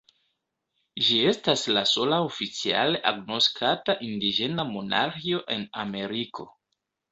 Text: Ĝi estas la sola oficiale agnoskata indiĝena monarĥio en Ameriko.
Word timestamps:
Ĝi 1.09 1.17
estas 1.31 1.65
la 1.77 1.83
sola 1.89 2.19
oficiale 2.29 3.03
agnoskata 3.13 3.97
indiĝena 4.09 4.67
monarĥio 4.73 5.45
en 5.59 5.71
Ameriko. 5.87 6.51